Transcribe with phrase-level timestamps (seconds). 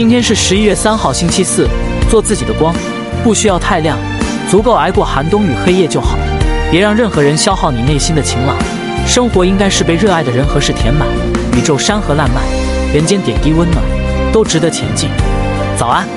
[0.00, 1.68] 今天是十一月三号星期四
[2.08, 2.74] 做自己的光
[3.22, 3.98] 不需要太亮
[4.50, 6.16] 足够挨过寒冬与黑夜就好
[6.70, 8.56] 别让任何人消耗你内心的晴朗。
[9.06, 11.06] 生活应该是被热爱的人和事填满
[11.54, 12.42] 宇宙山河烂漫
[12.94, 13.84] 人间点滴温暖
[14.32, 15.10] 都值得前进。
[15.76, 16.08] 早安。